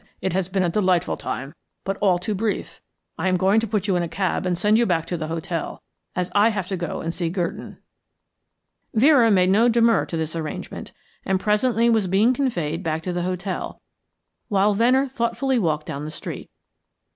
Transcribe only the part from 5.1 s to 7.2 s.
the hotel, as I have to go and